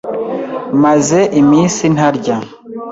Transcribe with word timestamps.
Maze 0.83 1.19
iminsi 1.41 1.83
ntarya. 1.95 2.35